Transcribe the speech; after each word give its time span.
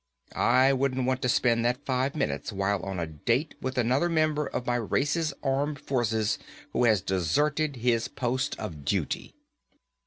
I 0.35 0.73
wouldn't 0.73 1.05
want 1.05 1.21
to 1.21 1.29
spend 1.29 1.63
that 1.63 1.85
five 1.85 2.15
minutes 2.15 2.51
while 2.51 2.81
on 2.81 2.99
a 2.99 3.05
date 3.05 3.53
with 3.61 3.77
another 3.77 4.09
member 4.09 4.47
of 4.47 4.65
my 4.65 4.73
race's 4.73 5.31
armed 5.43 5.77
forces 5.79 6.39
who 6.73 6.85
had 6.85 7.05
deserted 7.05 7.75
his 7.75 8.07
post 8.07 8.57
of 8.59 8.83
duty." 8.83 9.35